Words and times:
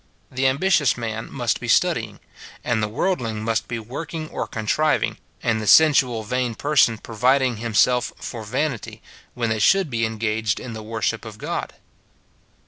The 0.31 0.47
ambitious 0.47 0.97
man 0.97 1.31
must 1.31 1.59
be 1.59 1.67
studying, 1.67 2.19
and 2.63 2.81
the 2.81 2.87
worldling 2.89 3.43
must 3.43 3.67
be 3.67 3.77
working 3.77 4.29
or 4.29 4.47
contriving, 4.47 5.17
and 5.43 5.61
the 5.61 5.67
sensual, 5.67 6.23
vain 6.23 6.55
person 6.55 6.97
providing 6.97 7.57
himself 7.57 8.11
for 8.19 8.43
vanity, 8.43 9.03
when 9.35 9.51
they 9.51 9.59
should 9.59 9.91
be 9.91 10.03
en 10.03 10.17
gaged 10.17 10.59
in 10.59 10.73
the 10.73 10.81
worship 10.81 11.23
of 11.23 11.37
God. 11.37 11.75